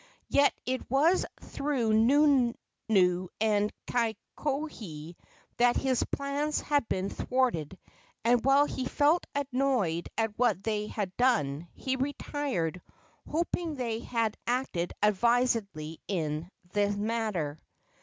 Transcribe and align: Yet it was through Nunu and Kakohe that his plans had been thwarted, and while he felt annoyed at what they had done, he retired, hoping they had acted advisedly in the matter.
Yet 0.29 0.55
it 0.65 0.89
was 0.89 1.27
through 1.43 1.93
Nunu 1.93 3.27
and 3.39 3.71
Kakohe 3.85 5.15
that 5.57 5.75
his 5.77 6.03
plans 6.05 6.59
had 6.59 6.89
been 6.89 7.11
thwarted, 7.11 7.77
and 8.25 8.43
while 8.43 8.65
he 8.65 8.85
felt 8.85 9.27
annoyed 9.35 10.09
at 10.17 10.39
what 10.39 10.63
they 10.63 10.87
had 10.87 11.15
done, 11.17 11.67
he 11.75 11.97
retired, 11.97 12.81
hoping 13.29 13.75
they 13.75 13.99
had 13.99 14.35
acted 14.47 14.91
advisedly 15.03 15.99
in 16.07 16.49
the 16.73 16.89
matter. 16.89 17.61